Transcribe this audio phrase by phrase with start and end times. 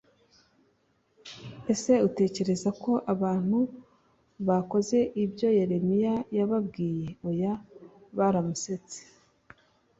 [1.73, 3.59] ese utekereza ko abantu
[4.47, 7.53] bakoze ibyo yeremiya yababwiye oya
[8.17, 8.99] baramusetse